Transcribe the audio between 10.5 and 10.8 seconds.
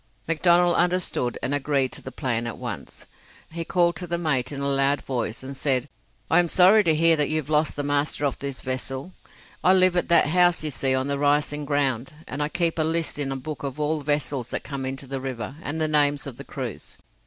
you